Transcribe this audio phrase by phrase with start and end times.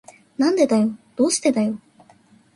[0.35, 0.97] なんでだよ。
[1.15, 1.79] どうしてだよ。